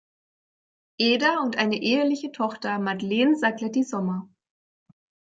Eder 0.97 1.41
und 1.43 1.57
eine 1.59 1.75
eheliche 1.79 2.31
Tochter 2.31 2.79
Madeleine 2.79 3.35
Sarcletti-Sommer. 3.35 4.27